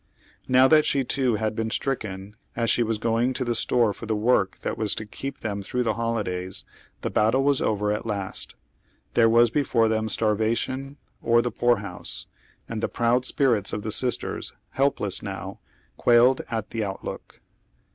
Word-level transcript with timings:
Kow 0.51 0.67
that 0.67 0.83
slie 0.85 1.07
too 1.07 1.35
had 1.35 1.55
been 1.55 1.69
stricken, 1.69 2.35
as 2.55 2.71
she 2.71 2.81
was 2.81 2.97
going 2.97 3.33
to 3.33 3.45
the 3.45 3.53
store 3.53 3.93
for 3.93 4.07
the 4.07 4.15
work 4.15 4.57
that 4.61 4.75
was 4.75 4.95
to 4.95 5.05
keep 5.05 5.41
them 5.41 5.61
through 5.61 5.83
the 5.83 5.93
holidays, 5.93 6.65
the 7.01 7.11
battle 7.11 7.43
was 7.43 7.61
over 7.61 7.91
at 7.91 8.03
last. 8.07 8.55
There 9.13 9.29
was 9.29 9.51
before 9.51 9.87
them 9.87 10.09
starvation, 10.09 10.97
or 11.21 11.43
the 11.43 11.51
poor 11.51 11.75
house. 11.85 12.25
And 12.67 12.81
the 12.81 12.87
proud 12.89 13.27
spirits 13.27 13.73
of 13.73 13.83
the 13.83 13.91
sisters, 13.91 14.53
helpless 14.71 15.21
now, 15.21 15.59
quailed 15.99 16.41
at 16.49 16.71
the 16.71 16.83
outlook. 16.83 17.39